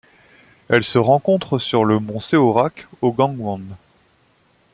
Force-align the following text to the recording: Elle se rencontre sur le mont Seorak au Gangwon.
Elle 0.67 0.83
se 0.83 0.97
rencontre 0.97 1.59
sur 1.59 1.85
le 1.85 1.99
mont 1.99 2.19
Seorak 2.19 2.87
au 3.01 3.11
Gangwon. 3.11 3.61